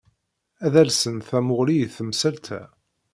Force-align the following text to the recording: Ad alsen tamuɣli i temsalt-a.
Ad 0.65 0.73
alsen 0.81 1.15
tamuɣli 1.27 1.75
i 1.85 1.87
temsalt-a. 1.95 2.61